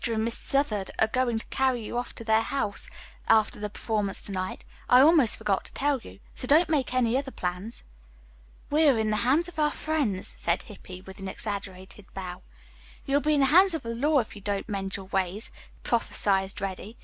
[0.07, 2.89] and Miss Southard are going to carry you off to their house
[3.27, 4.65] after the performance to night.
[4.89, 6.17] I almost forgot to tell you.
[6.33, 7.83] So don't make any other plans."
[8.71, 12.41] "We are in the hands of our friends," said Hippy, with an exaggerated bow.
[13.05, 15.51] "You'll be in the hands of the law if you don't mend your ways,"
[15.83, 16.97] prophesied Reddy.